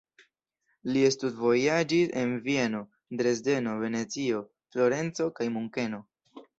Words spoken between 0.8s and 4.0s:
Li studvojaĝis en Vieno, Dresdeno,